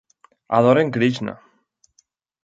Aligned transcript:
Adoren 0.59 0.89
Krishna. 0.95 1.39